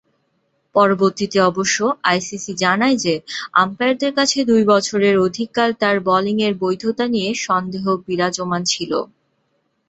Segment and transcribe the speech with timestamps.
[0.75, 1.77] পরবর্তীতে অবশ্য
[2.05, 3.13] আইসিসি জানায় যে,
[3.55, 8.91] আম্পায়ারদের কাছে দুই বছরের অধিককাল তার বোলিংয়ের বৈধতা নিয়ে সন্দেহ বিরাজমান ছিল।